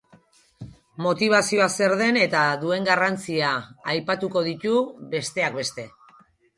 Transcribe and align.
Motibazioa 1.05 1.67
zer 1.75 1.93
den 2.01 2.19
eta 2.23 2.47
duen 2.65 2.89
garrantzia 2.89 3.53
aipatuko 3.97 4.47
ditu 4.53 4.75
besteak 5.17 5.63
beste. 5.65 5.91